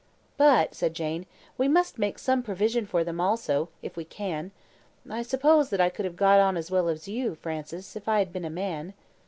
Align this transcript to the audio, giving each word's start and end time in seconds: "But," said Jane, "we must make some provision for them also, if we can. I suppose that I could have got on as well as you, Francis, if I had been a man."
"But," 0.35 0.73
said 0.73 0.95
Jane, 0.95 1.27
"we 1.59 1.67
must 1.67 1.99
make 1.99 2.17
some 2.17 2.41
provision 2.41 2.87
for 2.87 3.03
them 3.03 3.21
also, 3.21 3.69
if 3.83 3.95
we 3.95 4.03
can. 4.03 4.49
I 5.07 5.21
suppose 5.21 5.69
that 5.69 5.79
I 5.79 5.89
could 5.91 6.05
have 6.05 6.15
got 6.15 6.39
on 6.39 6.57
as 6.57 6.71
well 6.71 6.89
as 6.89 7.07
you, 7.07 7.35
Francis, 7.35 7.95
if 7.95 8.07
I 8.09 8.17
had 8.17 8.33
been 8.33 8.45
a 8.45 8.49
man." 8.49 8.95